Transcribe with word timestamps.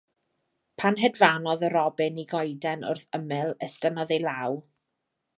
Pan 0.83 0.95
hedfanodd 1.01 1.65
y 1.67 1.67
robin 1.73 2.17
i 2.23 2.25
goeden 2.31 2.85
wrth 2.93 3.05
ymyl 3.19 3.53
estynnodd 3.67 4.15
ei 4.17 4.23
llaw. 4.25 4.57